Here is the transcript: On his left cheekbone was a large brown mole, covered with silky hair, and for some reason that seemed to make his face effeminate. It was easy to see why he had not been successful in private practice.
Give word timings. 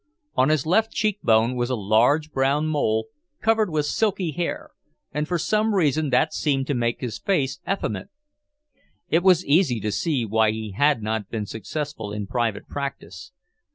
On 0.33 0.49
his 0.49 0.65
left 0.65 0.91
cheekbone 0.91 1.55
was 1.55 1.69
a 1.69 1.75
large 1.75 2.31
brown 2.31 2.65
mole, 2.65 3.05
covered 3.39 3.69
with 3.69 3.85
silky 3.85 4.31
hair, 4.31 4.71
and 5.11 5.27
for 5.27 5.37
some 5.37 5.75
reason 5.75 6.09
that 6.09 6.33
seemed 6.33 6.65
to 6.65 6.73
make 6.73 7.01
his 7.01 7.19
face 7.19 7.59
effeminate. 7.69 8.09
It 9.09 9.21
was 9.21 9.45
easy 9.45 9.79
to 9.79 9.91
see 9.91 10.25
why 10.25 10.49
he 10.53 10.71
had 10.71 11.03
not 11.03 11.29
been 11.29 11.45
successful 11.45 12.11
in 12.11 12.25
private 12.25 12.67
practice. 12.67 13.31